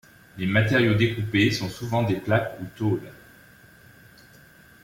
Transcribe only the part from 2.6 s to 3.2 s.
tôles.